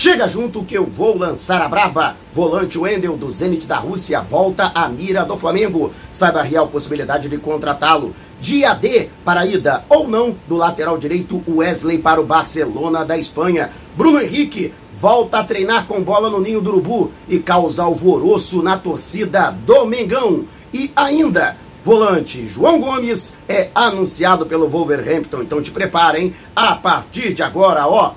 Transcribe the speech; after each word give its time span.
Chega 0.00 0.28
junto 0.28 0.62
que 0.62 0.78
eu 0.78 0.86
vou 0.86 1.18
lançar 1.18 1.60
a 1.60 1.66
braba. 1.66 2.14
Volante 2.32 2.78
Wendel 2.78 3.16
do 3.16 3.32
Zenit 3.32 3.66
da 3.66 3.78
Rússia 3.78 4.20
volta 4.20 4.70
à 4.72 4.88
mira 4.88 5.24
do 5.24 5.36
Flamengo. 5.36 5.92
Saiba 6.12 6.38
a 6.38 6.44
real 6.44 6.68
possibilidade 6.68 7.28
de 7.28 7.36
contratá-lo. 7.36 8.14
Dia 8.40 8.74
D 8.74 9.08
para 9.24 9.40
a 9.40 9.46
ida 9.46 9.84
ou 9.88 10.06
não 10.06 10.36
do 10.46 10.54
lateral 10.54 10.96
direito 10.98 11.42
Wesley 11.48 11.98
para 11.98 12.20
o 12.20 12.24
Barcelona 12.24 13.04
da 13.04 13.18
Espanha. 13.18 13.72
Bruno 13.96 14.20
Henrique 14.20 14.72
volta 15.00 15.40
a 15.40 15.44
treinar 15.44 15.88
com 15.88 16.00
bola 16.00 16.30
no 16.30 16.40
ninho 16.40 16.60
do 16.60 16.70
Urubu 16.70 17.10
e 17.28 17.40
causa 17.40 17.82
alvoroço 17.82 18.62
na 18.62 18.78
torcida 18.78 19.50
do 19.50 19.84
Mengão. 19.84 20.44
E 20.72 20.92
ainda, 20.94 21.56
volante 21.82 22.46
João 22.46 22.78
Gomes 22.78 23.34
é 23.48 23.70
anunciado 23.74 24.46
pelo 24.46 24.68
Wolverhampton. 24.68 25.42
Então 25.42 25.60
te 25.60 25.72
preparem, 25.72 26.36
a 26.54 26.76
partir 26.76 27.34
de 27.34 27.42
agora, 27.42 27.84
ó 27.88 28.12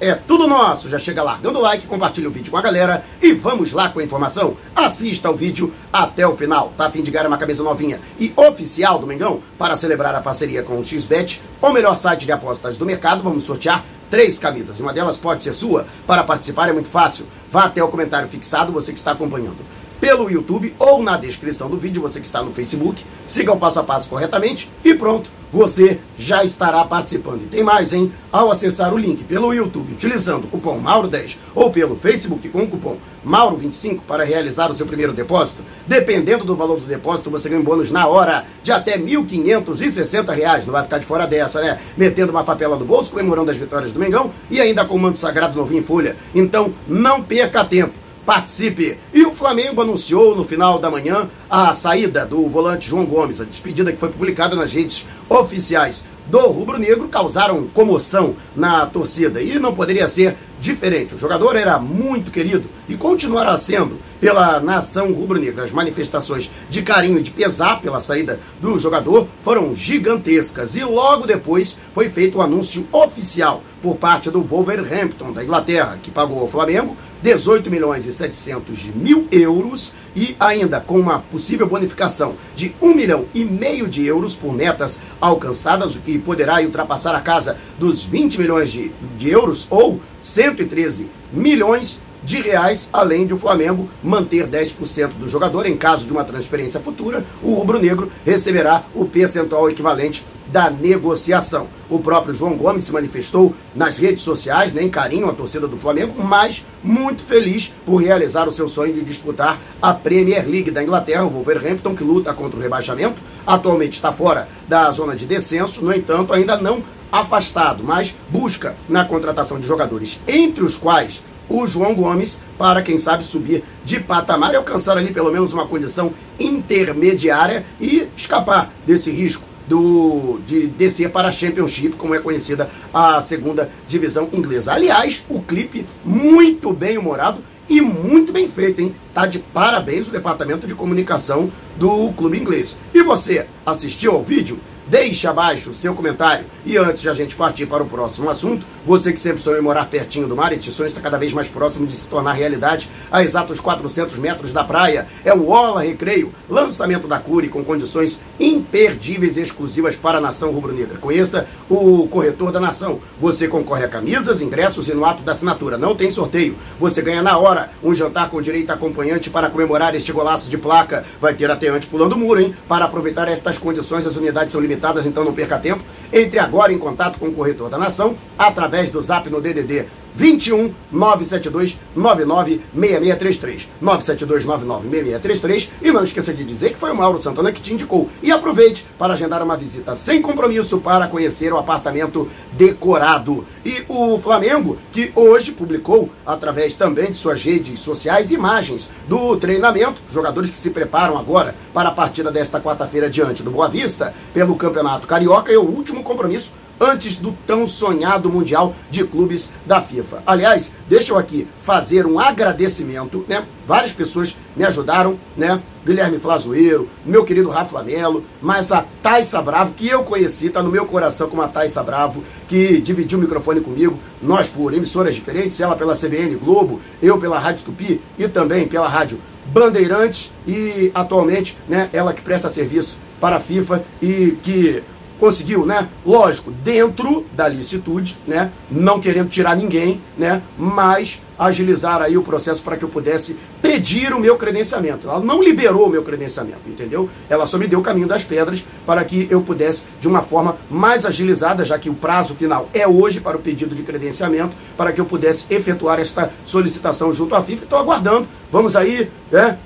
é 0.00 0.14
tudo 0.14 0.46
nosso. 0.46 0.88
Já 0.88 0.98
chega 0.98 1.22
largando 1.22 1.58
o 1.58 1.62
like, 1.62 1.86
compartilha 1.86 2.28
o 2.28 2.32
vídeo 2.32 2.50
com 2.50 2.56
a 2.56 2.62
galera 2.62 3.04
e 3.20 3.32
vamos 3.32 3.72
lá 3.72 3.88
com 3.88 4.00
a 4.00 4.04
informação. 4.04 4.56
Assista 4.74 5.30
o 5.30 5.36
vídeo 5.36 5.72
até 5.92 6.26
o 6.26 6.36
final. 6.36 6.72
Tá 6.76 6.86
a 6.86 6.90
fim 6.90 7.02
de 7.02 7.10
ganhar 7.10 7.26
uma 7.26 7.38
camisa 7.38 7.62
novinha 7.62 8.00
e 8.18 8.32
oficial 8.36 8.98
do 8.98 9.06
Mengão 9.06 9.40
para 9.58 9.76
celebrar 9.76 10.14
a 10.14 10.20
parceria 10.20 10.62
com 10.62 10.78
o 10.78 10.84
XBET, 10.84 11.42
o 11.60 11.70
melhor 11.70 11.96
site 11.96 12.24
de 12.24 12.32
apostas 12.32 12.78
do 12.78 12.86
mercado. 12.86 13.22
Vamos 13.22 13.44
sortear 13.44 13.84
três 14.10 14.38
camisas. 14.38 14.80
Uma 14.80 14.92
delas 14.92 15.18
pode 15.18 15.42
ser 15.42 15.54
sua. 15.54 15.86
Para 16.06 16.24
participar 16.24 16.68
é 16.68 16.72
muito 16.72 16.88
fácil. 16.88 17.26
Vá 17.50 17.64
até 17.64 17.82
o 17.82 17.88
comentário 17.88 18.28
fixado, 18.28 18.72
você 18.72 18.92
que 18.92 18.98
está 18.98 19.12
acompanhando 19.12 19.77
pelo 20.00 20.30
YouTube 20.30 20.74
ou 20.78 21.02
na 21.02 21.16
descrição 21.16 21.68
do 21.68 21.76
vídeo, 21.76 22.02
você 22.02 22.20
que 22.20 22.26
está 22.26 22.42
no 22.42 22.52
Facebook. 22.52 23.04
Siga 23.26 23.52
o 23.52 23.58
passo 23.58 23.80
a 23.80 23.84
passo 23.84 24.08
corretamente 24.08 24.70
e 24.84 24.94
pronto, 24.94 25.30
você 25.52 25.98
já 26.18 26.44
estará 26.44 26.84
participando. 26.84 27.42
E 27.42 27.46
tem 27.46 27.62
mais, 27.62 27.92
hein? 27.92 28.12
Ao 28.30 28.50
acessar 28.50 28.92
o 28.92 28.98
link 28.98 29.24
pelo 29.24 29.54
YouTube 29.54 29.92
utilizando 29.92 30.44
o 30.44 30.48
cupom 30.48 30.80
Mauro10 30.80 31.36
ou 31.54 31.70
pelo 31.70 31.96
Facebook 31.96 32.48
com 32.48 32.62
o 32.62 32.68
cupom 32.68 32.98
Mauro25 33.26 34.00
para 34.06 34.24
realizar 34.24 34.70
o 34.70 34.76
seu 34.76 34.86
primeiro 34.86 35.12
depósito, 35.12 35.62
dependendo 35.86 36.44
do 36.44 36.54
valor 36.54 36.78
do 36.78 36.86
depósito, 36.86 37.30
você 37.30 37.48
ganha 37.48 37.60
um 37.60 37.64
bônus 37.64 37.90
na 37.90 38.06
hora 38.06 38.44
de 38.62 38.70
até 38.70 38.98
1.560 38.98 40.34
reais. 40.34 40.66
Não 40.66 40.72
vai 40.72 40.82
ficar 40.84 40.98
de 40.98 41.06
fora 41.06 41.26
dessa, 41.26 41.60
né? 41.60 41.78
Metendo 41.96 42.30
uma 42.30 42.44
papela 42.44 42.76
no 42.76 42.84
bolso, 42.84 43.10
comemorando 43.10 43.50
as 43.50 43.56
vitórias 43.56 43.92
do 43.92 43.98
Mengão 43.98 44.30
e 44.50 44.60
ainda 44.60 44.84
com 44.84 44.94
o 44.94 44.98
manto 44.98 45.18
sagrado 45.18 45.58
novinho 45.58 45.80
em 45.80 45.84
folha. 45.84 46.16
Então, 46.34 46.72
não 46.86 47.22
perca 47.22 47.64
tempo 47.64 47.92
participe. 48.28 48.98
E 49.14 49.24
o 49.24 49.34
Flamengo 49.34 49.80
anunciou 49.80 50.36
no 50.36 50.44
final 50.44 50.78
da 50.78 50.90
manhã 50.90 51.30
a 51.48 51.72
saída 51.72 52.26
do 52.26 52.46
volante 52.46 52.86
João 52.86 53.06
Gomes. 53.06 53.40
A 53.40 53.44
despedida 53.44 53.90
que 53.90 53.96
foi 53.96 54.10
publicada 54.10 54.54
nas 54.54 54.70
redes 54.70 55.06
oficiais 55.30 56.04
do 56.26 56.40
Rubro 56.40 56.76
Negro 56.76 57.08
causaram 57.08 57.66
comoção 57.68 58.36
na 58.54 58.84
torcida 58.84 59.40
e 59.40 59.58
não 59.58 59.74
poderia 59.74 60.08
ser 60.08 60.36
diferente. 60.60 61.14
O 61.14 61.18
jogador 61.18 61.56
era 61.56 61.78
muito 61.78 62.30
querido 62.30 62.68
e 62.86 62.96
continuará 62.96 63.56
sendo 63.56 63.98
pela 64.20 64.60
nação 64.60 65.10
rubro-negra. 65.12 65.64
As 65.64 65.72
manifestações 65.72 66.50
de 66.68 66.82
carinho 66.82 67.18
e 67.18 67.22
de 67.22 67.30
pesar 67.30 67.80
pela 67.80 68.00
saída 68.00 68.40
do 68.60 68.78
jogador 68.78 69.26
foram 69.42 69.74
gigantescas 69.74 70.76
e 70.76 70.84
logo 70.84 71.26
depois 71.26 71.78
foi 71.94 72.10
feito 72.10 72.36
o 72.36 72.38
um 72.40 72.42
anúncio 72.42 72.86
oficial 72.92 73.62
por 73.80 73.96
parte 73.96 74.30
do 74.30 74.42
Wolverhampton 74.42 75.32
da 75.32 75.42
Inglaterra, 75.42 75.98
que 76.02 76.10
pagou 76.10 76.40
ao 76.40 76.48
Flamengo 76.48 76.96
18 77.22 77.70
milhões 77.70 78.06
e 78.06 78.12
700 78.12 78.84
mil 78.94 79.26
euros 79.30 79.92
e 80.14 80.36
ainda 80.38 80.80
com 80.80 80.98
uma 80.98 81.20
possível 81.20 81.66
bonificação 81.66 82.34
de 82.56 82.74
1 82.80 82.94
milhão 82.94 83.24
e 83.34 83.44
meio 83.44 83.88
de 83.88 84.04
euros 84.04 84.34
por 84.34 84.52
metas 84.52 85.00
alcançadas, 85.20 85.96
o 85.96 86.00
que 86.00 86.18
poderá 86.18 86.60
ultrapassar 86.60 87.14
a 87.14 87.20
casa 87.20 87.56
dos 87.78 88.02
20 88.02 88.38
milhões 88.38 88.70
de, 88.70 88.90
de 89.18 89.30
euros 89.30 89.66
ou 89.70 90.00
113 90.20 91.08
milhões 91.32 92.00
de 92.22 92.40
reais, 92.40 92.88
além 92.92 93.26
de 93.26 93.34
o 93.34 93.38
Flamengo 93.38 93.88
manter 94.02 94.46
10% 94.46 95.10
do 95.18 95.28
jogador. 95.28 95.66
Em 95.66 95.76
caso 95.76 96.04
de 96.04 96.12
uma 96.12 96.24
transferência 96.24 96.80
futura, 96.80 97.24
o 97.42 97.54
rubro-negro 97.54 98.10
receberá 98.24 98.84
o 98.94 99.04
percentual 99.04 99.70
equivalente 99.70 100.24
da 100.52 100.70
negociação. 100.70 101.66
O 101.90 101.98
próprio 101.98 102.34
João 102.34 102.56
Gomes 102.56 102.84
se 102.84 102.92
manifestou 102.92 103.54
nas 103.74 103.98
redes 103.98 104.22
sociais, 104.22 104.72
nem 104.72 104.86
né, 104.86 104.90
carinho 104.90 105.28
à 105.28 105.32
torcida 105.32 105.68
do 105.68 105.76
Flamengo, 105.76 106.14
mas 106.22 106.64
muito 106.82 107.22
feliz 107.22 107.72
por 107.84 107.96
realizar 107.96 108.48
o 108.48 108.52
seu 108.52 108.68
sonho 108.68 108.94
de 108.94 109.02
disputar 109.02 109.58
a 109.80 109.92
Premier 109.92 110.48
League 110.48 110.70
da 110.70 110.82
Inglaterra. 110.82 111.24
O 111.24 111.30
Wolverhampton, 111.30 111.94
que 111.94 112.04
luta 112.04 112.32
contra 112.32 112.58
o 112.58 112.62
rebaixamento, 112.62 113.20
atualmente 113.46 113.94
está 113.94 114.12
fora 114.12 114.48
da 114.66 114.90
zona 114.90 115.14
de 115.14 115.26
descenso, 115.26 115.84
no 115.84 115.94
entanto, 115.94 116.32
ainda 116.32 116.56
não 116.56 116.82
afastado, 117.10 117.82
mas 117.82 118.14
busca 118.28 118.76
na 118.88 119.04
contratação 119.04 119.58
de 119.58 119.66
jogadores, 119.66 120.20
entre 120.26 120.62
os 120.62 120.76
quais 120.76 121.22
o 121.48 121.66
João 121.66 121.94
Gomes 121.94 122.40
para, 122.56 122.82
quem 122.82 122.98
sabe, 122.98 123.24
subir 123.24 123.62
de 123.84 124.00
patamar 124.00 124.52
e 124.52 124.56
alcançar 124.56 124.96
ali 124.96 125.12
pelo 125.12 125.32
menos 125.32 125.52
uma 125.52 125.66
condição 125.66 126.12
intermediária 126.38 127.64
e 127.80 128.06
escapar 128.16 128.72
desse 128.86 129.10
risco 129.10 129.48
do, 129.68 130.40
de 130.46 130.66
descer 130.66 131.10
para 131.10 131.28
a 131.28 131.32
Championship, 131.32 131.96
como 131.96 132.14
é 132.14 132.18
conhecida 132.18 132.70
a 132.92 133.20
segunda 133.22 133.70
divisão 133.86 134.28
inglesa. 134.32 134.72
Aliás, 134.72 135.24
o 135.28 135.40
clipe 135.40 135.86
muito 136.04 136.72
bem 136.72 136.96
humorado 136.96 137.42
e 137.68 137.80
muito 137.82 138.32
bem 138.32 138.48
feito, 138.48 138.80
hein? 138.80 138.94
Tá 139.12 139.26
de 139.26 139.38
parabéns 139.38 140.08
o 140.08 140.10
departamento 140.10 140.66
de 140.66 140.74
comunicação 140.74 141.50
do 141.76 142.10
clube 142.12 142.38
inglês. 142.38 142.78
E 142.94 143.02
você 143.02 143.44
assistiu 143.66 144.12
ao 144.12 144.22
vídeo? 144.22 144.58
Deixe 144.88 145.26
abaixo 145.26 145.70
o 145.70 145.74
seu 145.74 145.94
comentário. 145.94 146.46
E 146.64 146.76
antes 146.76 147.02
de 147.02 147.08
a 147.10 147.14
gente 147.14 147.36
partir 147.36 147.66
para 147.66 147.82
o 147.82 147.86
próximo 147.86 148.30
assunto, 148.30 148.64
você 148.86 149.12
que 149.12 149.20
sempre 149.20 149.42
sonhou 149.42 149.58
em 149.58 149.62
morar 149.62 149.84
pertinho 149.86 150.26
do 150.26 150.34
mar, 150.34 150.50
este 150.52 150.72
sonho 150.72 150.88
está 150.88 150.98
cada 150.98 151.18
vez 151.18 151.32
mais 151.32 151.48
próximo 151.48 151.86
de 151.86 151.92
se 151.92 152.06
tornar 152.06 152.32
realidade 152.32 152.88
a 153.10 153.22
exatos 153.22 153.60
400 153.60 154.18
metros 154.18 154.50
da 154.52 154.64
praia. 154.64 155.06
É 155.24 155.34
o 155.34 155.48
Ola 155.48 155.82
Recreio, 155.82 156.32
lançamento 156.48 157.06
da 157.06 157.18
Cure 157.18 157.48
com 157.48 157.62
condições 157.62 158.18
imperdíveis 158.40 159.36
e 159.36 159.42
exclusivas 159.42 159.94
para 159.94 160.16
a 160.16 160.20
nação 160.22 160.52
rubro-negra. 160.52 160.96
Conheça 160.96 161.46
o 161.68 162.08
corretor 162.08 162.50
da 162.50 162.60
nação. 162.60 162.98
Você 163.20 163.46
concorre 163.46 163.84
a 163.84 163.88
camisas, 163.88 164.40
ingressos 164.40 164.88
e 164.88 164.94
no 164.94 165.04
ato 165.04 165.22
da 165.22 165.32
assinatura. 165.32 165.76
Não 165.76 165.94
tem 165.94 166.10
sorteio. 166.10 166.56
Você 166.80 167.02
ganha 167.02 167.22
na 167.22 167.36
hora 167.36 167.70
um 167.82 167.94
jantar 167.94 168.30
com 168.30 168.40
direito 168.40 168.70
a 168.70 168.74
acompanhante 168.74 169.28
para 169.28 169.50
comemorar 169.50 169.94
este 169.94 170.12
golaço 170.12 170.48
de 170.48 170.56
placa. 170.56 171.04
Vai 171.20 171.34
ter 171.34 171.50
até 171.50 171.68
antes 171.68 171.88
pulando 171.90 172.16
muro, 172.16 172.40
hein? 172.40 172.54
Para 172.66 172.86
aproveitar 172.86 173.28
estas 173.28 173.58
condições, 173.58 174.06
as 174.06 174.16
unidades 174.16 174.52
são 174.52 174.60
limitadas, 174.60 174.77
então 175.06 175.24
não 175.24 175.32
perca 175.32 175.58
tempo. 175.58 175.82
Entre 176.12 176.38
agora 176.38 176.72
em 176.72 176.78
contato 176.78 177.18
com 177.18 177.26
o 177.26 177.34
corretor 177.34 177.68
da 177.68 177.78
nação 177.78 178.16
através 178.38 178.90
do 178.90 179.02
zap 179.02 179.28
no 179.28 179.40
DDD 179.40 179.86
21 180.14 180.72
972 180.90 181.78
99 181.94 182.60
6633. 182.74 183.68
972 183.80 184.44
99 184.44 184.88
6633. 184.88 185.70
E 185.82 185.92
não 185.92 186.04
esqueça 186.04 186.32
de 186.32 186.44
dizer 186.44 186.70
que 186.70 186.78
foi 186.78 186.90
o 186.90 186.96
Mauro 186.96 187.20
Santana 187.20 187.52
que 187.52 187.60
te 187.60 187.72
indicou. 187.72 188.08
E 188.22 188.32
aproveite 188.32 188.86
para 188.98 189.14
agendar 189.14 189.42
uma 189.42 189.56
visita 189.56 189.94
sem 189.96 190.20
compromisso 190.20 190.78
para 190.80 191.08
conhecer 191.08 191.52
o 191.52 191.58
apartamento 191.58 192.28
decorado. 192.52 193.46
E 193.64 193.84
o 193.88 194.18
Flamengo, 194.18 194.78
que 194.92 195.12
hoje 195.14 195.52
publicou, 195.52 196.10
através 196.24 196.76
também 196.76 197.10
de 197.10 197.16
suas 197.16 197.42
redes 197.42 197.78
sociais, 197.80 198.30
imagens 198.30 198.90
do 199.06 199.36
treinamento, 199.36 200.00
jogadores 200.12 200.50
que 200.50 200.56
se 200.56 200.70
preparam 200.70 201.18
agora 201.18 201.54
para 201.72 201.88
a 201.88 201.92
partida 201.92 202.30
desta 202.30 202.60
quarta-feira 202.60 203.10
diante 203.10 203.42
do 203.42 203.50
Boa 203.50 203.68
Vista 203.68 204.14
pelo 204.32 204.56
Campeonato 204.56 205.06
Carioca 205.06 205.52
e 205.52 205.56
o 205.56 205.62
último 205.62 206.02
compromisso 206.02 206.52
antes 206.80 207.18
do 207.18 207.32
tão 207.46 207.66
sonhado 207.66 208.30
Mundial 208.30 208.74
de 208.90 209.04
Clubes 209.04 209.50
da 209.66 209.82
FIFA. 209.82 210.22
Aliás, 210.26 210.70
deixa 210.88 211.12
eu 211.12 211.18
aqui 211.18 211.46
fazer 211.62 212.06
um 212.06 212.18
agradecimento, 212.18 213.24
né? 213.28 213.44
Várias 213.66 213.92
pessoas 213.92 214.36
me 214.56 214.64
ajudaram, 214.64 215.18
né? 215.36 215.60
Guilherme 215.84 216.18
Flazoeiro, 216.18 216.88
meu 217.04 217.24
querido 217.24 217.48
Rafa 217.48 217.82
Melo, 217.82 218.24
mas 218.42 218.70
a 218.70 218.84
Taissa 219.02 219.40
Bravo, 219.40 219.72
que 219.74 219.88
eu 219.88 220.04
conheci, 220.04 220.50
tá 220.50 220.62
no 220.62 220.70
meu 220.70 220.84
coração 220.84 221.28
como 221.28 221.40
a 221.40 221.48
Taissa 221.48 221.82
Bravo, 221.82 222.22
que 222.46 222.80
dividiu 222.80 223.18
o 223.18 223.22
microfone 223.22 223.60
comigo, 223.60 223.98
nós 224.20 224.48
por 224.48 224.74
emissoras 224.74 225.14
diferentes, 225.14 225.58
ela 225.60 225.76
pela 225.76 225.96
CBN 225.96 226.34
Globo, 226.36 226.80
eu 227.02 227.18
pela 227.18 227.38
Rádio 227.38 227.64
Tupi 227.64 228.00
e 228.18 228.28
também 228.28 228.68
pela 228.68 228.88
Rádio 228.88 229.18
Bandeirantes 229.46 230.30
e 230.46 230.90
atualmente, 230.94 231.56
né, 231.66 231.88
ela 231.92 232.12
que 232.12 232.20
presta 232.20 232.50
serviço 232.50 232.98
para 233.20 233.36
a 233.36 233.40
FIFA 233.40 233.82
e 234.00 234.36
que 234.42 234.82
conseguiu, 235.18 235.66
né? 235.66 235.88
Lógico, 236.04 236.50
dentro 236.50 237.26
da 237.32 237.48
licitude, 237.48 238.16
né? 238.26 238.52
Não 238.70 239.00
querendo 239.00 239.28
tirar 239.28 239.56
ninguém, 239.56 240.00
né? 240.16 240.42
Mas 240.56 241.20
agilizar 241.38 242.02
aí 242.02 242.18
o 242.18 242.22
processo 242.22 242.62
para 242.62 242.76
que 242.76 242.84
eu 242.84 242.88
pudesse 242.88 243.36
pedir 243.62 244.12
o 244.12 244.18
meu 244.18 244.36
credenciamento. 244.36 245.08
Ela 245.08 245.20
não 245.20 245.42
liberou 245.42 245.86
o 245.86 245.90
meu 245.90 246.02
credenciamento, 246.02 246.60
entendeu? 246.66 247.08
Ela 247.28 247.46
só 247.46 247.56
me 247.56 247.68
deu 247.68 247.78
o 247.78 247.82
caminho 247.82 248.08
das 248.08 248.24
pedras 248.24 248.64
para 248.84 249.04
que 249.04 249.28
eu 249.30 249.40
pudesse, 249.40 249.84
de 250.00 250.08
uma 250.08 250.22
forma 250.22 250.56
mais 250.68 251.06
agilizada, 251.06 251.64
já 251.64 251.78
que 251.78 251.88
o 251.88 251.94
prazo 251.94 252.34
final 252.34 252.68
é 252.74 252.88
hoje 252.88 253.20
para 253.20 253.36
o 253.36 253.40
pedido 253.40 253.74
de 253.74 253.82
credenciamento, 253.82 254.56
para 254.76 254.92
que 254.92 255.00
eu 255.00 255.04
pudesse 255.04 255.44
efetuar 255.48 256.00
esta 256.00 256.32
solicitação 256.44 257.12
junto 257.12 257.34
à 257.34 257.42
FIFA. 257.42 257.64
Estou 257.64 257.78
aguardando. 257.78 258.26
Vamos 258.50 258.74
aí, 258.74 259.08
né? 259.30 259.58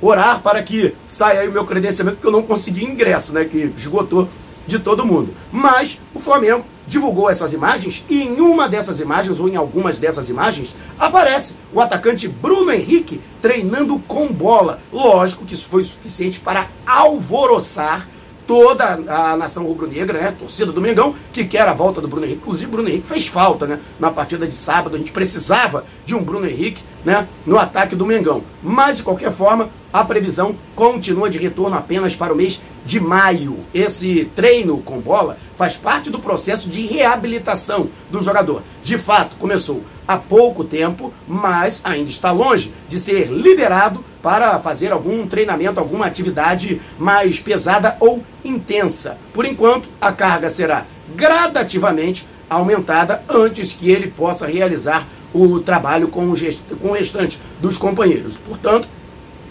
Orar 0.00 0.40
para 0.40 0.62
que 0.62 0.94
saia 1.06 1.40
aí 1.40 1.48
o 1.48 1.52
meu 1.52 1.66
credenciamento, 1.66 2.16
porque 2.16 2.26
eu 2.26 2.32
não 2.32 2.42
consegui 2.42 2.86
ingresso, 2.86 3.34
né? 3.34 3.44
Que 3.44 3.70
esgotou 3.76 4.26
de 4.70 4.78
todo 4.78 5.04
mundo. 5.04 5.34
Mas 5.52 6.00
o 6.14 6.18
Flamengo 6.18 6.64
divulgou 6.86 7.28
essas 7.28 7.52
imagens 7.52 8.04
e 8.08 8.22
em 8.22 8.40
uma 8.40 8.68
dessas 8.68 9.00
imagens, 9.00 9.38
ou 9.38 9.48
em 9.48 9.56
algumas 9.56 9.98
dessas 9.98 10.28
imagens, 10.28 10.74
aparece 10.98 11.54
o 11.72 11.80
atacante 11.80 12.26
Bruno 12.26 12.72
Henrique 12.72 13.20
treinando 13.42 13.98
com 14.08 14.26
bola. 14.28 14.80
Lógico 14.92 15.44
que 15.44 15.54
isso 15.54 15.68
foi 15.68 15.84
suficiente 15.84 16.40
para 16.40 16.68
alvoroçar 16.86 18.08
toda 18.46 18.84
a 19.06 19.36
nação 19.36 19.64
rubro-negra, 19.64 20.20
né, 20.20 20.34
torcida 20.36 20.72
do 20.72 20.80
Mengão, 20.80 21.14
que 21.32 21.44
quer 21.44 21.68
a 21.68 21.72
volta 21.72 22.00
do 22.00 22.08
Bruno 22.08 22.26
Henrique. 22.26 22.40
Inclusive, 22.42 22.68
Bruno 22.68 22.88
Henrique 22.88 23.06
fez 23.06 23.28
falta, 23.28 23.64
né, 23.64 23.78
na 24.00 24.10
partida 24.10 24.44
de 24.44 24.56
sábado. 24.56 24.96
A 24.96 24.98
gente 24.98 25.12
precisava 25.12 25.84
de 26.04 26.16
um 26.16 26.22
Bruno 26.24 26.46
Henrique, 26.46 26.82
né, 27.04 27.28
no 27.46 27.56
ataque 27.56 27.94
do 27.94 28.04
Mengão. 28.04 28.42
Mas, 28.60 28.96
de 28.96 29.04
qualquer 29.04 29.30
forma, 29.30 29.70
a 29.92 30.04
previsão 30.04 30.54
continua 30.74 31.28
de 31.28 31.38
retorno 31.38 31.76
apenas 31.76 32.14
para 32.14 32.32
o 32.32 32.36
mês 32.36 32.60
de 32.84 33.00
maio. 33.00 33.60
Esse 33.74 34.30
treino 34.34 34.78
com 34.78 35.00
bola 35.00 35.36
faz 35.56 35.76
parte 35.76 36.10
do 36.10 36.18
processo 36.18 36.68
de 36.68 36.86
reabilitação 36.86 37.88
do 38.10 38.22
jogador. 38.22 38.62
De 38.82 38.96
fato, 38.98 39.36
começou 39.36 39.82
há 40.06 40.16
pouco 40.16 40.64
tempo, 40.64 41.12
mas 41.26 41.80
ainda 41.84 42.10
está 42.10 42.30
longe 42.32 42.72
de 42.88 42.98
ser 42.98 43.26
liberado 43.30 44.04
para 44.22 44.58
fazer 44.60 44.92
algum 44.92 45.26
treinamento, 45.26 45.80
alguma 45.80 46.06
atividade 46.06 46.80
mais 46.98 47.40
pesada 47.40 47.96
ou 48.00 48.22
intensa. 48.44 49.16
Por 49.32 49.44
enquanto, 49.44 49.88
a 50.00 50.12
carga 50.12 50.50
será 50.50 50.84
gradativamente 51.14 52.26
aumentada 52.48 53.22
antes 53.28 53.72
que 53.72 53.90
ele 53.90 54.08
possa 54.08 54.46
realizar 54.46 55.06
o 55.32 55.60
trabalho 55.60 56.08
com 56.08 56.26
o, 56.28 56.92
restante 56.92 57.40
dos 57.60 57.78
companheiros. 57.78 58.36
Portanto, 58.36 58.88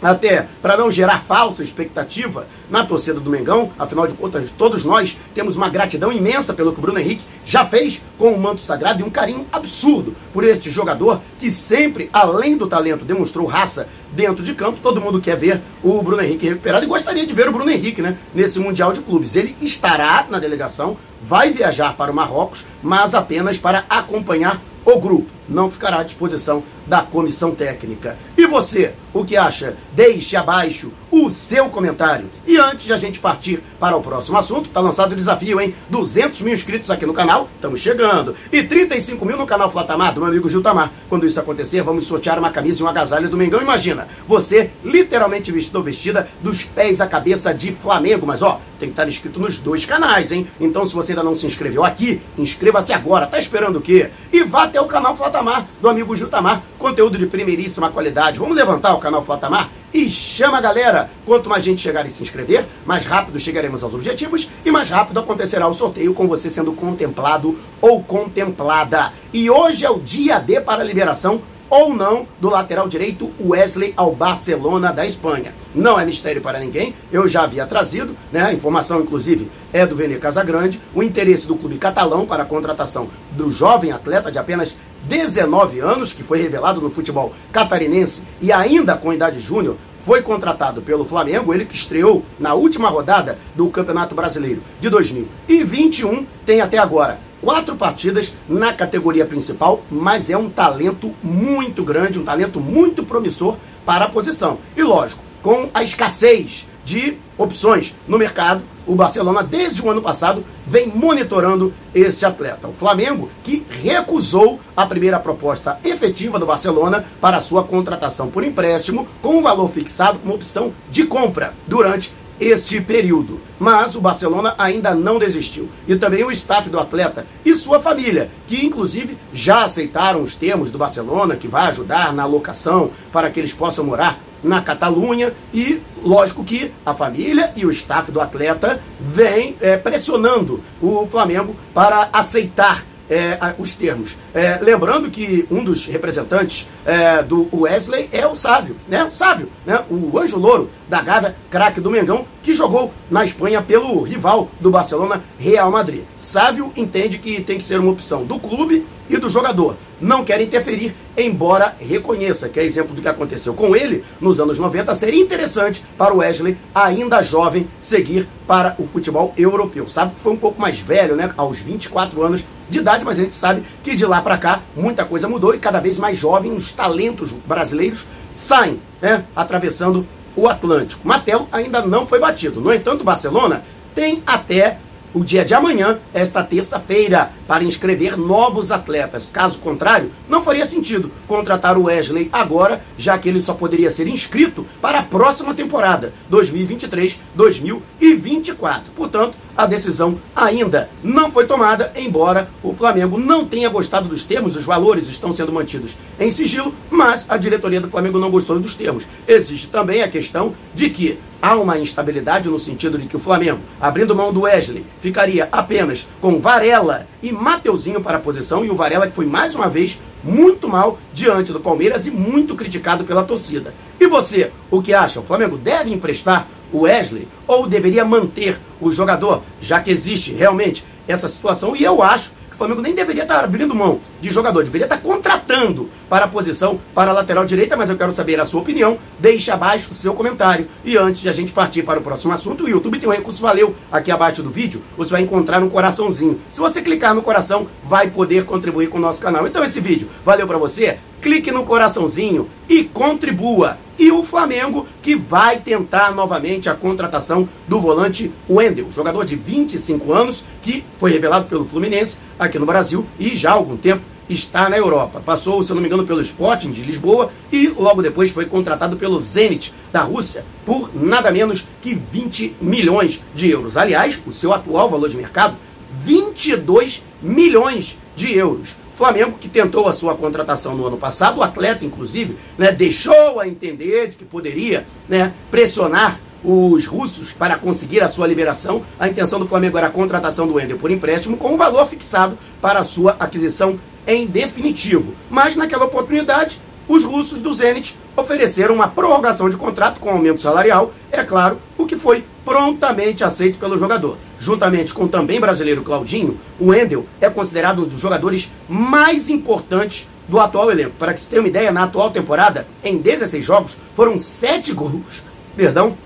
até 0.02 0.48
para 0.62 0.78
não 0.78 0.90
gerar 0.92 1.24
falsa 1.24 1.64
expectativa 1.64 2.48
na 2.70 2.86
torcida 2.86 3.20
do 3.20 3.30
Mengão, 3.30 3.72
afinal 3.78 4.08
de 4.08 4.14
contas, 4.14 4.50
todos 4.58 4.84
nós 4.84 5.18
temos 5.34 5.56
uma 5.56 5.70
gratidão 5.70 6.12
imensa 6.12 6.54
pelo 6.54 6.72
que 6.72 6.80
o 6.80 6.82
Bruno 6.82 7.00
Henrique 7.00 7.26
já 7.46 7.66
fez 7.66 8.02
com 8.18 8.32
o 8.32 8.40
manto 8.40 8.64
sagrado 8.64 9.02
e 9.02 9.04
um 9.04 9.10
carinho 9.10 9.46
absurdo 9.52 10.16
por 10.34 10.44
este 10.44 10.70
jogador 10.70 11.22
que 11.38 11.52
sempre, 11.52 12.10
além 12.14 12.58
do 12.58 12.68
talento, 12.68 13.06
demonstrou 13.06 13.46
raça 13.46 13.88
dentro 14.12 14.44
de 14.44 14.54
campo. 14.54 14.80
Todo 14.82 15.02
mundo 15.02 15.22
quer 15.22 15.38
ver 15.38 15.62
o 15.84 16.02
Bruno 16.02 16.22
Henrique 16.22 16.48
recuperado 16.48 16.86
e 16.86 16.88
gostaria 16.88 17.26
de 17.26 17.34
ver 17.34 17.48
o 17.48 17.52
Bruno 17.52 17.70
Henrique 17.70 18.02
né, 18.02 18.18
nesse 18.34 18.60
Mundial 18.60 18.94
de 18.94 19.02
Clubes. 19.02 19.36
Ele 19.36 19.56
estará 19.62 20.26
na 20.30 20.40
delegação, 20.40 20.98
vai 21.22 21.52
viajar 21.52 21.96
para 21.96 22.12
o 22.12 22.16
Marrocos, 22.16 22.66
mas 22.82 23.14
apenas 23.14 23.58
para 23.58 23.86
acompanhar 23.90 24.62
o 24.86 25.00
grupo 25.00 25.40
não 25.50 25.70
ficará 25.70 26.00
à 26.00 26.04
disposição 26.04 26.64
da 26.86 27.02
comissão 27.02 27.52
técnica. 27.54 28.18
E 28.38 28.46
você, 28.46 28.94
o 29.14 29.26
que 29.26 29.36
acha? 29.36 29.76
Deixe 29.94 30.36
abaixo 30.36 30.92
o 31.12 31.32
seu 31.32 31.70
comentário. 31.70 32.30
E 32.46 32.58
antes 32.58 32.86
de 32.86 32.94
a 32.94 32.98
gente 32.98 33.20
partir 33.20 33.62
para 33.80 33.98
o 33.98 34.02
próximo 34.02 34.38
assunto, 34.38 34.68
está 34.68 34.80
lançado 34.80 35.14
o 35.14 35.16
desafio, 35.16 35.60
hein? 35.60 35.74
200 35.90 36.42
mil 36.42 36.54
inscritos 36.54 36.92
aqui 36.92 37.06
no 37.06 37.14
canal, 37.14 37.50
estamos 37.56 37.80
chegando. 37.80 38.36
E 38.52 38.64
35 38.64 39.26
mil 39.26 39.38
no 39.38 39.48
canal 39.48 39.72
Flatamar, 39.72 40.14
do 40.14 40.20
meu 40.20 40.30
amigo 40.30 40.50
Gil 40.50 40.62
Tamar. 40.62 40.92
Quando 41.10 41.26
isso 41.26 41.40
acontecer, 41.40 41.82
vamos 41.82 42.06
sortear 42.06 42.38
uma 42.38 42.52
camisa 42.52 42.82
e 42.82 42.84
um 42.84 42.88
agasalho 42.88 43.30
do 43.30 43.38
Mengão. 43.38 43.62
Imagina, 43.62 43.99
você 44.28 44.72
literalmente 44.84 45.52
vestido 45.52 45.78
ou 45.78 45.84
vestida 45.84 46.28
dos 46.42 46.64
pés 46.64 47.02
à 47.02 47.08
cabeça 47.08 47.54
de 47.54 47.72
Flamengo. 47.72 48.26
Mas 48.26 48.42
ó, 48.42 48.62
tem 48.80 48.90
que 48.90 48.94
estar 48.94 49.08
inscrito 49.08 49.40
nos 49.40 49.60
dois 49.60 49.86
canais, 49.86 50.32
hein? 50.32 50.48
Então 50.60 50.86
se 50.86 50.94
você 50.94 51.12
ainda 51.12 51.24
não 51.24 51.36
se 51.36 51.48
inscreveu 51.48 51.84
aqui, 51.84 52.22
inscreva-se 52.38 52.94
agora. 52.94 53.28
Tá 53.28 53.40
esperando 53.40 53.78
o 53.78 53.82
quê? 53.82 54.10
E 54.32 54.44
vá 54.44 54.64
até 54.64 54.80
o 54.80 54.86
canal 54.86 55.18
Flatamar, 55.18 55.68
do 55.82 55.90
amigo 55.90 56.16
Gil 56.16 56.28
Tamar. 56.28 56.62
Conteúdo 56.78 57.18
de 57.18 57.26
primeiríssima 57.26 57.90
qualidade. 57.90 58.40
Vamos 58.40 58.56
levantar 58.56 58.94
o 58.94 59.00
canal 59.00 59.24
Flatamar? 59.26 59.70
e 59.94 60.10
chama 60.10 60.58
a 60.58 60.62
galera. 60.62 61.10
Quanto 61.26 61.50
mais 61.50 61.64
gente 61.64 61.82
chegar 61.82 62.06
e 62.06 62.12
se 62.12 62.24
inscrever, 62.24 62.66
mais 62.86 63.06
rápido 63.06 63.40
chegaremos 63.40 63.84
aos 63.84 63.94
objetivos 63.94 64.50
e 64.66 64.72
mais 64.72 64.90
rápido 64.90 65.20
acontecerá 65.20 65.68
o 65.68 65.74
sorteio 65.74 66.14
com 66.14 66.28
você 66.28 66.50
sendo 66.50 66.74
contemplado 66.74 67.58
ou 67.82 68.04
contemplada. 68.04 69.14
E 69.34 69.50
hoje 69.50 69.86
é 69.86 69.90
o 69.90 70.00
dia 70.00 70.40
D 70.40 70.62
para 70.62 70.82
a 70.82 70.86
liberação 70.86 71.42
ou 71.70 71.94
não 71.94 72.28
do 72.40 72.50
lateral 72.50 72.88
direito 72.88 73.32
Wesley 73.40 73.94
ao 73.96 74.14
Barcelona 74.14 74.92
da 74.92 75.06
Espanha. 75.06 75.54
Não 75.74 76.00
é 76.00 76.06
mistério 76.06 76.42
para 76.42 76.60
ninguém, 76.60 76.96
eu 77.12 77.28
já 77.28 77.44
havia 77.44 77.66
trazido, 77.66 78.16
né? 78.32 78.42
A 78.42 78.54
informação, 78.54 79.02
inclusive, 79.02 79.50
é 79.72 79.86
do 79.86 79.96
Vene 79.96 80.18
Casagrande, 80.18 80.82
o 80.94 81.04
interesse 81.04 81.48
do 81.48 81.56
clube 81.56 81.78
catalão 81.78 82.26
para 82.26 82.44
a 82.44 82.46
contratação 82.46 83.10
do 83.32 83.52
jovem 83.52 83.92
atleta 83.92 84.32
de 84.32 84.40
apenas 84.40 84.76
19 85.04 85.80
anos, 85.80 86.14
que 86.14 86.24
foi 86.24 86.42
revelado 86.42 86.82
no 86.82 86.90
futebol 86.90 87.34
catarinense 87.52 88.24
e 88.42 88.52
ainda 88.52 88.98
com 88.98 89.14
idade 89.14 89.40
júnior, 89.40 89.78
foi 90.06 90.22
contratado 90.22 90.82
pelo 90.82 91.06
Flamengo, 91.06 91.54
ele 91.54 91.66
que 91.66 91.76
estreou 91.76 92.24
na 92.40 92.54
última 92.54 92.90
rodada 92.90 93.38
do 93.56 93.70
Campeonato 93.70 94.16
Brasileiro 94.16 94.62
de 94.80 94.90
2021, 94.90 96.26
tem 96.46 96.62
até 96.62 96.78
agora 96.78 97.20
quatro 97.42 97.76
partidas 97.76 98.34
na 98.48 98.74
categoria 98.74 99.26
principal, 99.26 99.82
mas 99.90 100.30
é 100.30 100.38
um 100.38 100.50
talento 100.50 101.14
muito 101.24 101.84
grande, 101.84 102.20
um 102.20 102.26
talento 102.26 102.60
muito 102.60 103.04
promissor 103.04 103.58
para 103.86 104.06
a 104.06 104.10
posição. 104.10 104.60
E 104.76 104.84
lógico, 104.84 105.22
com 105.42 105.70
a 105.74 105.84
escassez 105.84 106.68
de 106.84 107.18
opções 107.38 107.94
no 108.08 108.18
mercado, 108.18 108.64
o 108.88 108.96
Barcelona, 108.96 109.44
desde 109.44 109.82
o 109.82 109.92
ano 109.92 110.02
passado, 110.02 110.44
vem 110.66 110.88
monitorando 110.88 111.72
este 111.94 112.26
atleta. 112.26 112.68
O 112.68 112.74
Flamengo, 112.74 113.30
que 113.44 113.64
recusou 113.70 114.60
a 114.76 114.86
primeira 114.88 115.20
proposta 115.20 115.80
efetiva 115.84 116.40
do 116.40 116.48
Barcelona 116.48 117.06
para 117.22 117.42
sua 117.42 117.64
contratação 117.64 118.30
por 118.32 118.44
empréstimo, 118.44 119.08
com 119.22 119.38
um 119.38 119.42
valor 119.44 119.70
fixado 119.70 120.18
como 120.18 120.34
opção 120.34 120.74
de 120.90 121.04
compra 121.06 121.54
durante 121.68 122.12
este 122.40 122.80
período. 122.82 123.40
Mas 123.60 123.96
o 123.96 124.02
Barcelona 124.02 124.56
ainda 124.58 124.96
não 124.96 125.20
desistiu. 125.20 125.70
E 125.88 125.96
também 125.96 126.24
o 126.24 126.32
staff 126.32 126.70
do 126.70 126.80
atleta 126.80 127.26
e 127.46 127.56
sua 127.56 127.80
família, 127.80 128.30
que 128.48 128.66
inclusive 128.66 129.18
já 129.34 129.66
aceitaram 129.66 130.24
os 130.24 130.36
termos 130.36 130.72
do 130.72 130.78
Barcelona, 130.78 131.36
que 131.36 131.48
vai 131.48 131.68
ajudar 131.68 132.14
na 132.14 132.24
alocação 132.24 132.92
para 133.12 133.30
que 133.30 133.40
eles 133.40 133.54
possam 133.54 133.84
morar 133.84 134.20
na 134.44 134.62
Catalunha 134.62 135.34
e, 135.54 135.82
lógico 136.02 136.44
que 136.44 136.72
a 136.86 136.94
família 136.94 137.52
e 137.56 137.66
o 137.66 137.72
staff 137.72 138.12
do 138.12 138.22
atleta 138.22 138.82
vem 139.00 139.56
é, 139.60 139.76
pressionando 139.78 140.64
o 140.82 141.06
Flamengo 141.08 141.56
para 141.74 142.10
aceitar 142.14 142.86
é, 143.10 143.38
os 143.58 143.76
termos. 143.76 144.18
É, 144.34 144.60
lembrando 144.62 145.10
que 145.10 145.48
um 145.50 145.64
dos 145.64 145.86
representantes 145.86 146.68
é, 146.86 147.24
do 147.24 147.48
Wesley 147.52 148.10
é 148.12 148.28
o 148.28 148.36
Sávio, 148.36 148.76
né? 148.88 149.04
O 149.04 149.12
Sávio, 149.12 149.50
né? 149.66 149.84
O 149.90 150.18
anjo 150.20 150.38
louro 150.38 150.70
da 150.88 151.02
Gávea, 151.02 151.36
craque 151.50 151.82
do 151.82 151.92
Mengão, 151.92 152.26
que 152.44 152.54
jogou 152.54 152.94
na 153.10 153.26
Espanha 153.26 153.62
pelo 153.62 154.02
rival 154.02 154.50
do 154.60 154.70
Barcelona, 154.70 155.24
Real 155.38 155.72
Madrid. 155.72 156.04
Sávio 156.20 156.72
entende 156.76 157.18
que 157.18 157.42
tem 157.42 157.58
que 157.58 157.64
ser 157.64 157.80
uma 157.80 157.92
opção 157.92 158.24
do 158.24 158.40
clube 158.40 158.86
e 159.10 159.18
do 159.18 159.30
jogador. 159.30 159.76
Não 160.00 160.24
quer 160.24 160.40
interferir, 160.40 160.96
embora 161.18 161.76
reconheça 161.80 162.48
que 162.48 162.60
é 162.60 162.64
exemplo 162.64 162.94
do 162.94 163.02
que 163.02 163.08
aconteceu 163.08 163.54
com 163.54 163.76
ele 163.76 164.04
nos 164.22 164.40
anos 164.40 164.60
90, 164.60 164.94
seria 164.96 165.22
interessante 165.22 165.84
para 165.98 166.14
o 166.14 166.18
Wesley, 166.18 166.58
ainda 166.74 167.22
jovem, 167.22 167.68
seguir 167.82 168.28
para 168.48 168.76
o 168.78 168.88
futebol 168.88 169.34
europeu. 169.38 169.90
Sabe 169.90 170.14
que 170.14 170.22
foi 170.22 170.34
um 170.34 170.38
pouco 170.38 170.62
mais 170.62 170.80
velho, 170.80 171.16
né? 171.16 171.34
Aos 171.36 171.58
24 171.58 172.24
anos 172.24 172.46
de 172.70 172.80
idade, 172.80 173.04
mas 173.04 173.18
a 173.18 173.24
gente 173.24 173.36
sabe 173.36 173.64
que 173.84 173.96
de 173.96 174.06
lá 174.06 174.22
para 174.22 174.38
cá 174.38 174.62
muita 174.76 175.04
coisa 175.04 175.28
mudou 175.28 175.56
e 175.56 175.60
cada 175.60 175.80
vez 175.80 175.98
mais 175.98 176.18
jovens 176.18 176.56
os 176.56 176.72
talentos 176.72 177.32
brasileiros 177.32 178.08
saem, 178.38 178.80
né? 179.02 179.26
Atravessando 179.36 180.06
o 180.36 180.48
Atlântico. 180.48 181.06
Matel 181.06 181.48
ainda 181.52 181.86
não 181.86 182.08
foi 182.08 182.20
batido. 182.20 182.62
No 182.62 182.74
entanto, 182.74 183.04
Barcelona 183.04 183.64
tem 183.94 184.24
até 184.26 184.78
o 185.14 185.24
dia 185.24 185.46
de 185.46 185.54
amanhã, 185.54 186.00
esta 186.14 186.44
terça-feira, 186.44 187.32
para 187.48 187.64
inscrever 187.64 188.18
novos 188.18 188.72
atletas. 188.72 189.30
Caso 189.32 189.60
contrário, 189.60 190.12
não 190.28 190.44
faria 190.44 190.66
sentido 190.66 191.12
contratar 191.28 191.78
o 191.78 191.84
Wesley 191.84 192.28
agora, 192.32 192.82
já 192.98 193.16
que 193.18 193.30
ele 193.30 193.42
só 193.42 193.54
poderia 193.54 193.92
ser 193.92 194.08
inscrito 194.08 194.66
para 194.82 195.00
a 195.00 195.04
próxima 195.04 195.54
temporada, 195.54 196.14
2023-2024. 196.32 198.82
Portanto, 198.96 199.38
a 199.58 199.66
decisão 199.66 200.18
ainda 200.36 200.90
não 201.04 201.32
foi 201.32 201.46
tomada, 201.46 201.92
embora 201.96 202.50
o 202.64 202.74
Flamengo 202.74 203.18
não 203.18 203.46
tenha 203.46 203.68
gostado 203.68 204.08
dos 204.08 204.24
termos, 204.24 204.56
os 204.56 204.64
valores 204.64 205.10
estão 205.10 205.34
sendo 205.34 205.52
mantidos 205.52 205.98
em 206.20 206.32
sigilo, 206.32 206.74
mas 206.90 207.26
a 207.28 207.36
diretoria 207.36 207.82
do 207.82 207.90
Flamengo 207.90 208.20
não 208.20 208.32
gostou 208.32 208.58
dos 208.60 208.76
termos. 208.76 209.04
Existe 209.28 209.68
também 209.68 210.02
a 210.02 210.08
questão 210.08 210.54
de 210.74 210.90
que 210.90 211.20
há 211.42 211.56
uma 211.56 211.78
instabilidade 211.78 212.50
no 212.50 212.60
sentido 212.60 212.98
de 212.98 213.08
que 213.08 213.16
o 213.16 213.20
Flamengo, 213.20 213.60
abrindo 213.80 214.16
mão 214.16 214.34
do 214.34 214.42
Wesley, 214.42 214.86
ficaria 215.02 215.48
apenas 215.52 216.08
com 216.22 216.40
Varela 216.40 217.08
e 217.22 217.32
Mateuzinho 217.32 218.02
para 218.02 218.18
a 218.18 218.22
posição, 218.22 218.64
e 218.64 218.70
o 218.70 218.76
Varela 218.76 219.08
que 219.08 219.16
foi 219.16 219.26
mais 219.26 219.56
uma 219.56 219.70
vez 219.70 220.00
muito 220.24 220.68
mal 220.68 221.00
diante 221.14 221.54
do 221.54 221.60
Palmeiras 221.60 222.06
e 222.06 222.12
muito 222.12 222.56
criticado 222.56 223.04
pela 223.04 223.24
torcida. 223.24 223.74
E 224.00 224.08
você, 224.08 224.52
o 224.70 224.82
que 224.82 224.94
acha? 224.94 225.20
O 225.20 225.24
Flamengo 225.24 225.58
deve 225.58 225.94
emprestar 225.94 226.48
o 226.72 226.82
Wesley 226.82 227.28
ou 227.48 227.68
deveria 227.68 228.06
manter 228.06 228.60
o 228.80 228.92
jogador, 228.92 229.44
já 229.62 229.82
que 229.82 229.92
existe 229.92 230.34
realmente 230.34 230.86
essa 231.08 231.30
situação? 231.30 231.76
E 231.76 231.84
eu 231.84 232.04
acho 232.04 232.32
Flamengo 232.60 232.82
nem 232.82 232.94
deveria 232.94 233.24
estar 233.24 233.44
abrindo 233.44 233.74
mão 233.74 234.00
de 234.22 234.30
jogador, 234.30 234.64
deveria 234.64 234.86
estar 234.86 234.98
contratando 234.98 235.90
para 236.08 236.26
a 236.26 236.28
posição 236.28 236.80
para 236.94 237.12
a 237.12 237.14
lateral 237.14 237.46
direita, 237.46 237.76
mas 237.76 237.90
eu 237.90 237.98
quero 237.98 238.12
saber 238.12 238.40
a 238.40 238.46
sua 238.46 238.62
opinião. 238.62 238.98
Deixe 239.18 239.50
abaixo 239.50 239.92
o 239.92 239.96
seu 239.96 240.14
comentário. 240.14 240.68
E 240.84 240.98
antes 240.98 241.22
de 241.22 241.30
a 241.30 241.32
gente 241.32 241.52
partir 241.52 241.84
para 241.84 242.00
o 242.00 242.04
próximo 242.04 242.34
assunto, 242.34 242.66
o 242.66 242.70
YouTube 242.70 243.00
tem 243.00 243.10
um 243.10 243.14
recurso 243.14 243.42
valeu 243.42 243.76
aqui 243.92 244.12
abaixo 244.12 244.44
do 244.44 244.50
vídeo. 244.50 244.84
Você 244.98 245.12
vai 245.12 245.22
encontrar 245.22 245.64
um 245.64 245.70
coraçãozinho. 245.70 246.40
Se 246.52 246.60
você 246.60 246.82
clicar 246.82 247.16
no 247.16 247.22
coração, 247.22 247.68
vai 247.84 248.10
poder 248.10 248.46
contribuir 248.46 248.90
com 248.90 248.98
o 248.98 249.02
nosso 249.02 249.22
canal. 249.22 249.48
Então 249.48 249.64
esse 249.64 249.80
vídeo 249.80 250.10
valeu 250.24 250.46
para 250.46 250.58
você? 250.58 251.00
clique 251.20 251.52
no 251.52 251.66
coraçãozinho 251.66 252.50
e 252.68 252.84
contribua. 252.84 253.78
E 254.00 254.10
o 254.14 254.24
Flamengo 254.24 254.88
que 255.02 255.14
vai 255.14 255.60
tentar 255.60 256.16
novamente 256.16 256.70
a 256.70 256.74
contratação 256.74 257.50
do 257.68 257.82
volante 257.82 258.32
Wendel, 258.50 258.90
jogador 258.96 259.26
de 259.26 259.36
25 259.36 260.14
anos 260.14 260.46
que 260.64 260.86
foi 260.98 261.12
revelado 261.12 261.48
pelo 261.48 261.66
Fluminense 261.66 262.20
aqui 262.40 262.58
no 262.58 262.66
Brasil 262.66 263.06
e 263.20 263.36
já 263.36 263.50
há 263.52 263.54
algum 263.56 263.76
tempo 263.76 264.06
está 264.30 264.70
na 264.70 264.78
Europa. 264.78 265.22
Passou, 265.26 265.62
se 265.64 265.74
não 265.74 265.82
me 265.82 265.88
engano, 265.88 266.06
pelo 266.06 266.22
Sporting 266.22 266.72
de 266.72 266.82
Lisboa 266.82 267.30
e 267.52 267.68
logo 267.68 268.02
depois 268.02 268.30
foi 268.32 268.46
contratado 268.46 268.96
pelo 268.96 269.20
Zenit 269.20 269.74
da 269.92 270.02
Rússia 270.02 270.46
por 270.66 270.92
nada 270.96 271.30
menos 271.30 271.66
que 271.82 271.94
20 271.94 272.56
milhões 272.62 273.22
de 273.36 273.50
euros. 273.50 273.76
Aliás, 273.76 274.22
o 274.26 274.32
seu 274.32 274.54
atual 274.54 274.90
valor 274.90 275.10
de 275.10 275.18
mercado, 275.18 275.58
22 276.06 277.04
milhões 277.22 277.98
de 278.16 278.34
euros. 278.34 278.70
Flamengo, 279.00 279.38
que 279.40 279.48
tentou 279.48 279.88
a 279.88 279.94
sua 279.94 280.14
contratação 280.14 280.76
no 280.76 280.86
ano 280.86 280.98
passado, 280.98 281.40
o 281.40 281.42
atleta, 281.42 281.86
inclusive, 281.86 282.36
né, 282.58 282.70
deixou 282.70 283.40
a 283.40 283.48
entender 283.48 284.10
de 284.10 284.18
que 284.18 284.26
poderia 284.26 284.86
né, 285.08 285.32
pressionar 285.50 286.20
os 286.44 286.86
russos 286.86 287.32
para 287.32 287.58
conseguir 287.58 288.02
a 288.02 288.10
sua 288.10 288.28
liberação. 288.28 288.84
A 289.00 289.08
intenção 289.08 289.40
do 289.40 289.48
Flamengo 289.48 289.78
era 289.78 289.88
a 289.88 289.90
contratação 289.90 290.46
do 290.46 290.56
Wendel 290.56 290.78
por 290.78 290.92
empréstimo 290.92 291.38
com 291.38 291.54
um 291.54 291.58
valor 291.58 291.88
fixado 291.88 292.38
para 292.62 292.82
a 292.82 292.86
sua 292.86 293.16
aquisição 293.18 293.80
em 294.06 294.28
definitivo. 294.28 295.14
Mas 295.30 295.56
naquela 295.56 295.86
oportunidade, 295.86 296.60
os 296.86 297.06
russos 297.06 297.40
do 297.40 297.54
Zenit 297.54 297.98
ofereceram 298.18 298.76
uma 298.76 298.90
prorrogação 298.90 299.50
de 299.50 299.56
contrato 299.56 300.02
com 300.02 300.10
aumento 300.10 300.42
salarial, 300.42 300.92
é 301.10 301.24
claro, 301.24 301.58
o 301.78 301.86
que 301.86 301.96
foi 301.96 302.26
prontamente 302.44 303.24
aceito 303.24 303.58
pelo 303.60 303.78
jogador. 303.78 304.18
Juntamente 304.40 304.94
com 304.94 305.04
o 305.04 305.10
também 305.10 305.40
brasileiro 305.40 305.84
Claudinho, 305.84 306.40
o 306.60 306.68
Wendel 306.68 307.06
é 307.20 307.30
considerado 307.30 307.84
um 307.84 307.88
dos 307.88 308.00
jogadores 308.00 308.50
mais 308.68 309.30
importantes 309.30 310.08
do 310.28 310.40
atual 310.40 310.72
elenco. 310.72 310.96
Para 310.98 311.14
que 311.14 311.22
você 311.22 311.30
tenha 311.30 311.42
uma 311.42 311.50
ideia, 311.50 311.72
na 311.72 311.84
atual 311.84 312.12
temporada, 312.12 312.68
em 312.84 312.98
16 312.98 313.44
jogos, 313.44 313.78
foram 313.96 314.18
7 314.18 314.74
gols, 314.74 315.24
perdão, 315.56 315.98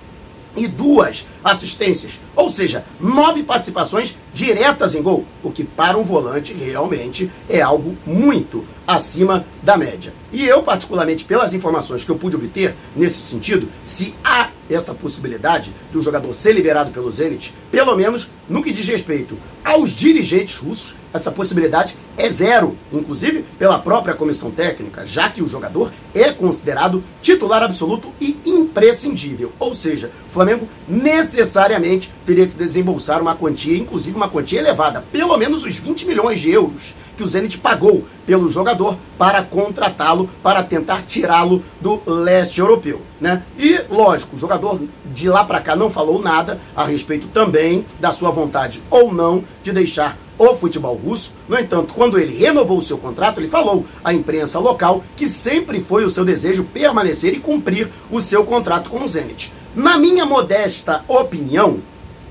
e 0.56 0.68
duas 0.68 1.26
assistências, 1.44 2.20
ou 2.36 2.50
seja, 2.50 2.86
nove 3.00 3.44
participações 3.44 4.16
diretas 4.34 4.94
em 4.94 5.02
gol, 5.02 5.26
o 5.42 5.52
que 5.52 5.64
para 5.64 5.98
um 5.98 6.04
volante 6.04 6.54
realmente 6.54 7.30
é 7.50 7.62
algo 7.62 7.98
muito 8.06 8.64
acima 8.86 9.46
da 9.62 9.78
média. 9.78 10.14
E 10.32 10.46
eu, 10.46 10.62
particularmente, 10.62 11.26
pelas 11.26 11.54
informações 11.54 12.04
que 12.04 12.10
eu 12.10 12.18
pude 12.18 12.36
obter 12.36 12.76
nesse 12.96 13.22
sentido, 13.22 13.68
se 13.84 14.14
há 14.24 14.50
essa 14.70 14.94
possibilidade 14.94 15.74
de 15.92 15.98
um 15.98 16.02
jogador 16.02 16.34
ser 16.34 16.54
liberado 16.54 16.92
pelo 16.92 17.12
Zenit, 17.12 17.54
pelo 17.72 17.96
menos 17.96 18.30
no 18.50 18.62
que 18.62 18.72
diz 18.72 18.88
respeito 18.88 19.38
aos 19.64 19.92
dirigentes 19.92 20.58
russos, 20.58 20.96
essa 21.14 21.32
possibilidade 21.32 21.96
é 22.18 22.28
zero, 22.30 22.76
inclusive 22.92 23.46
pela 23.60 23.78
própria 23.78 24.16
comissão 24.16 24.50
técnica, 24.50 25.06
já 25.06 25.30
que 25.30 25.44
o 25.44 25.48
jogador 25.48 25.92
é 26.14 26.32
considerado 26.32 27.04
titular 27.22 27.62
absoluto 27.62 28.12
e 28.20 28.40
imprescindível. 28.46 29.52
Ou 29.60 29.76
seja, 29.76 30.10
o 30.28 30.32
Flamengo 30.32 30.68
necessariamente 30.88 32.12
teria 32.26 32.48
que 32.48 32.58
desembolsar 32.58 33.22
uma 33.22 33.36
quantia, 33.36 33.78
inclusive 33.78 34.18
uma 34.18 34.30
quantia 34.30 34.60
elevada, 34.60 35.04
pelo 35.12 35.38
menos 35.38 35.64
os 35.64 35.76
20 35.76 36.08
milhões 36.08 36.42
de 36.42 36.50
euros 36.50 36.96
que 37.16 37.24
o 37.24 37.28
Zenit 37.28 37.58
pagou 37.58 38.06
pelo 38.26 38.50
jogador 38.50 38.98
para 39.18 39.44
contratá-lo, 39.44 40.30
para 40.42 40.64
tentar 40.64 41.04
tirá-lo 41.04 41.64
do 41.80 42.02
leste 42.06 42.60
europeu. 42.60 43.02
Né? 43.20 43.44
E, 43.58 43.82
lógico, 43.90 44.36
o 44.36 44.40
jogador 44.40 44.82
de 45.06 45.30
lá 45.30 45.44
para 45.44 45.62
cá 45.62 45.76
não 45.76 45.90
falou 45.90 46.22
nada 46.22 46.60
a 46.76 46.84
respeito 46.84 47.28
também 47.28 47.86
da 48.00 48.14
sua 48.14 48.32
vontade 48.32 48.82
ou 48.90 49.14
não 49.14 49.44
de 49.64 49.72
deixar 49.72 50.18
o 50.38 50.56
futebol 50.56 50.96
russo. 50.96 51.36
No 51.48 51.60
entanto, 51.60 51.94
quando 51.94 52.18
ele 52.18 52.36
renovou 52.36 52.78
o 52.78 52.84
seu 52.84 52.98
contrato, 52.98 53.40
ele 53.40 53.48
falou 53.48 53.86
à 54.04 54.14
imprensa 54.14 54.60
local 54.60 55.04
que 55.16 55.28
sempre 55.28 55.82
foi 55.82 56.04
o 56.04 56.10
seu 56.10 56.26
desejo 56.26 56.64
permanecer 56.64 57.34
e 57.34 57.40
cumprir 57.40 57.90
o 58.12 58.22
seu 58.22 58.44
contrato 58.44 58.90
com 58.90 59.04
o 59.04 59.08
Zenit. 59.08 59.54
Na 59.76 59.98
minha 59.98 60.26
modesta 60.26 61.04
opinião, 61.08 61.80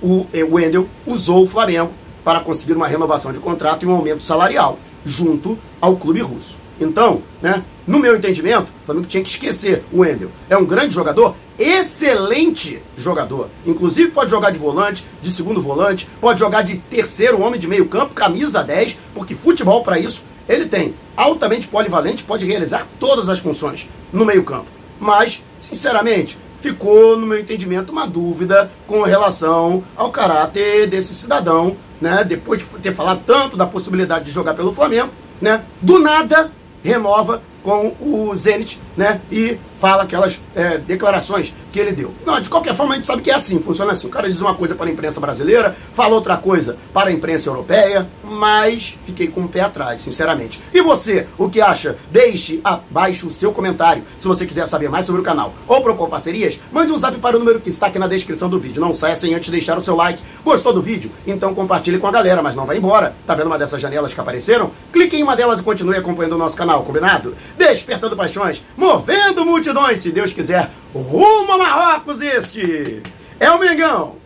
o 0.01 0.27
Wendel 0.51 0.89
usou 1.07 1.45
o 1.45 1.49
Flamengo 1.49 1.93
para 2.25 2.41
conseguir 2.41 2.75
uma 2.75 2.87
renovação 2.87 3.33
de 3.33 3.38
contrato 3.38 3.85
e 3.85 3.88
um 3.88 3.95
aumento 3.95 4.25
salarial 4.25 4.79
junto 5.05 5.59
ao 5.81 5.97
clube 5.97 6.21
russo. 6.21 6.61
Então, 6.81 7.23
né, 7.41 7.62
no 7.87 7.99
meu 7.99 8.17
entendimento, 8.17 8.69
o 8.83 8.87
Flamengo 8.87 9.07
tinha 9.07 9.23
que 9.23 9.31
esquecer 9.31 9.85
o 9.93 10.00
Wendel. 10.00 10.31
É 10.49 10.57
um 10.57 10.64
grande 10.64 10.95
jogador, 10.95 11.35
excelente 11.59 12.83
jogador. 12.97 13.49
Inclusive 13.67 14.11
pode 14.11 14.31
jogar 14.31 14.50
de 14.50 14.59
volante, 14.59 15.05
de 15.21 15.31
segundo 15.31 15.61
volante, 15.61 16.09
pode 16.21 16.41
jogar 16.41 16.62
de 16.62 16.79
terceiro 16.79 17.41
homem 17.41 17.61
de 17.61 17.69
meio 17.69 17.88
campo, 17.88 18.14
camisa 18.14 18.62
10, 18.62 18.99
porque 19.14 19.35
futebol 19.35 19.83
para 19.83 19.99
isso 19.99 20.25
ele 20.49 20.67
tem. 20.67 20.95
Altamente 21.17 21.69
polivalente, 21.69 22.25
pode 22.25 22.47
realizar 22.47 22.87
todas 22.99 23.29
as 23.29 23.38
funções 23.38 23.88
no 24.12 24.25
meio 24.25 24.43
campo. 24.43 24.67
Mas, 24.99 25.43
sinceramente, 25.61 26.38
ficou, 26.61 27.17
no 27.17 27.26
meu 27.26 27.38
entendimento, 27.38 27.93
uma 27.93 28.07
dúvida 28.07 28.71
com 28.87 29.02
relação 29.02 29.83
ao 29.97 30.11
caráter 30.11 30.88
desse 30.88 31.14
cidadão, 31.14 31.76
né? 32.02 32.25
Depois 32.25 32.61
de 32.61 32.66
ter 32.80 32.94
falado 32.94 33.23
tanto 33.25 33.56
da 33.56 33.64
possibilidade 33.64 34.25
de 34.25 34.30
jogar 34.32 34.54
pelo 34.54 34.75
Flamengo, 34.75 35.11
né? 35.40 35.62
Do 35.80 35.99
nada 35.99 36.50
renova 36.82 37.40
com 37.62 37.95
o 38.00 38.37
Zenit, 38.37 38.81
né? 38.97 39.21
E 39.31 39.59
fala 39.83 40.04
aquelas 40.04 40.40
é, 40.54 40.78
declarações 40.78 41.52
que 41.73 41.81
ele 41.81 41.90
deu. 41.90 42.14
Não, 42.25 42.40
de 42.40 42.49
qualquer 42.49 42.73
forma 42.76 42.92
a 42.92 42.97
gente 42.97 43.07
sabe 43.07 43.21
que 43.21 43.33
é 43.33 43.35
assim, 43.35 43.59
funciona 43.59 43.90
assim. 43.90 44.07
O 44.07 44.11
cara 44.11 44.28
diz 44.28 44.40
uma 44.40 44.54
coisa 44.54 44.76
para 44.76 44.87
a 44.87 44.92
imprensa 44.92 45.19
brasileira, 45.19 45.75
fala 45.92 46.14
outra 46.14 46.37
coisa 46.37 46.76
para 46.92 47.09
a 47.09 47.12
imprensa 47.12 47.49
europeia, 47.49 48.09
mas 48.23 48.97
fiquei 49.04 49.26
com 49.26 49.40
o 49.40 49.49
pé 49.49 49.62
atrás, 49.62 50.00
sinceramente. 50.00 50.61
E 50.73 50.81
você, 50.81 51.26
o 51.37 51.50
que 51.50 51.61
acha? 51.61 51.97
Deixe 52.12 52.61
abaixo 52.62 53.26
o 53.26 53.33
seu 53.33 53.52
comentário. 53.52 54.04
Se 54.21 54.28
você 54.28 54.47
quiser 54.47 54.69
saber 54.69 54.88
mais 54.88 55.04
sobre 55.04 55.21
o 55.21 55.25
canal 55.25 55.52
ou 55.66 55.81
propor 55.83 56.09
parcerias, 56.09 56.61
mande 56.71 56.92
um 56.92 56.99
zap 56.99 57.19
para 57.19 57.37
o 57.37 57.40
número 57.40 57.59
que 57.59 57.71
está 57.71 57.87
aqui 57.87 57.99
na 57.99 58.07
descrição 58.07 58.49
do 58.49 58.61
vídeo. 58.61 58.81
Não 58.81 58.95
saia 58.95 59.16
sem 59.16 59.35
antes 59.35 59.50
deixar 59.50 59.76
o 59.76 59.83
seu 59.83 59.97
like. 59.97 60.23
Gostou 60.45 60.73
do 60.73 60.81
vídeo? 60.83 61.11
Então 61.26 61.54
compartilhe 61.54 61.99
com 61.99 62.07
a 62.07 62.12
galera, 62.12 62.40
mas 62.40 62.54
não 62.54 62.66
vai 62.66 62.76
embora. 62.76 63.16
Tá 63.26 63.35
vendo 63.35 63.47
uma 63.47 63.59
dessas 63.59 63.81
janelas 63.81 64.14
que 64.14 64.21
apareceram? 64.21 64.71
Clique 64.92 65.16
em 65.16 65.25
uma 65.25 65.35
delas 65.35 65.59
e 65.59 65.64
continue 65.64 65.97
acompanhando 65.97 66.35
o 66.35 66.38
nosso 66.38 66.57
canal, 66.57 66.85
combinado? 66.85 67.35
Despertando 67.62 68.16
paixões, 68.16 68.61
movendo 68.76 69.45
multidões 69.45 70.02
se 70.02 70.11
Deus 70.11 70.33
quiser, 70.33 70.69
rumo 70.92 71.52
a 71.52 71.59
Marrocos 71.59 72.21
este. 72.21 73.00
É 73.38 73.49
o 73.52 73.59
Mengão. 73.61 74.16